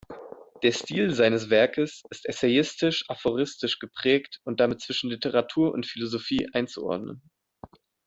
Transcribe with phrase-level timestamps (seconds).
[0.63, 7.21] Der Stil seines Werkes ist essayistisch-aphoristisch geprägt und damit zwischen Literatur und Philosophie einzuordnen.